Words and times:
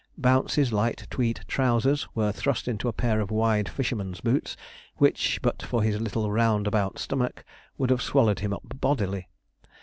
Bouncey's 0.17 0.71
tight 0.71 1.05
tweed 1.11 1.41
trousers 1.47 2.07
were 2.15 2.31
thrust 2.31 2.67
into 2.67 2.87
a 2.87 2.91
pair 2.91 3.21
of 3.21 3.29
wide 3.29 3.69
fisherman's 3.69 4.19
boots, 4.19 4.57
which, 4.97 5.39
but 5.43 5.61
for 5.61 5.83
his 5.83 6.01
little 6.01 6.31
roundabout 6.31 6.97
stomach, 6.97 7.45
would 7.77 7.91
have 7.91 8.01
swallowed 8.01 8.39
him 8.39 8.51
up 8.51 8.63
bodily. 8.81 9.27